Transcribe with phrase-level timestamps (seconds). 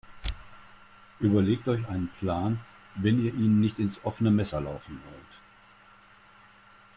[1.19, 2.59] Überlegt euch einen Plan,
[2.95, 5.39] wenn ihr ihnen nicht ins offene Messer laufen wollt.